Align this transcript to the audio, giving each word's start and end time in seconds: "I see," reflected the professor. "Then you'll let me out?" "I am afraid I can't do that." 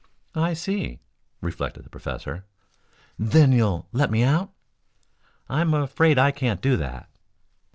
"I 0.33 0.53
see," 0.55 0.99
reflected 1.41 1.83
the 1.83 1.91
professor. 1.91 2.43
"Then 3.19 3.51
you'll 3.51 3.87
let 3.91 4.09
me 4.09 4.23
out?" 4.23 4.51
"I 5.47 5.61
am 5.61 5.75
afraid 5.75 6.17
I 6.17 6.31
can't 6.31 6.59
do 6.59 6.75
that." 6.77 7.07